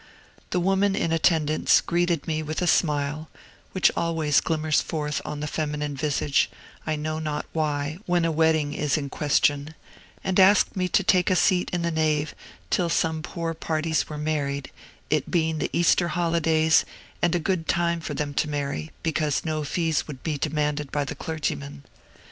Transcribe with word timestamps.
The 0.49 0.59
woman 0.59 0.95
in 0.95 1.11
attendance 1.11 1.79
greeted 1.79 2.25
me 2.27 2.41
with 2.41 2.59
a 2.63 2.65
smile 2.65 3.29
(which 3.71 3.91
always 3.95 4.41
glimmers 4.41 4.81
forth 4.81 5.21
on 5.23 5.41
the 5.41 5.45
feminine 5.45 5.95
visage, 5.95 6.49
I 6.87 6.95
know 6.95 7.19
not 7.19 7.45
why, 7.53 7.99
when 8.07 8.25
a 8.25 8.31
wedding 8.31 8.73
is 8.73 8.97
in 8.97 9.11
question), 9.11 9.75
and 10.23 10.39
asked 10.39 10.75
me 10.75 10.87
to 10.87 11.03
take 11.03 11.29
a 11.29 11.35
seat 11.35 11.69
in 11.71 11.83
the 11.83 11.91
nave 11.91 12.33
till 12.71 12.89
some 12.89 13.21
poor 13.21 13.53
parties 13.53 14.09
were 14.09 14.17
married, 14.17 14.71
it 15.11 15.29
being 15.29 15.59
the 15.59 15.69
Easter 15.71 16.07
holidays, 16.07 16.83
and 17.21 17.35
a 17.35 17.39
good 17.39 17.67
time 17.67 17.99
for 18.01 18.15
them 18.15 18.33
to 18.33 18.49
marry, 18.49 18.89
because 19.03 19.45
no 19.45 19.63
fees 19.63 20.07
would 20.07 20.23
be 20.23 20.35
demanded 20.35 20.91
by 20.91 21.03
the 21.05 21.13
clergyman. 21.13 21.83